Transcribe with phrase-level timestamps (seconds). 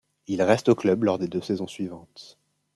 [0.25, 2.39] Il reste au club lors des deux saisons suivantes.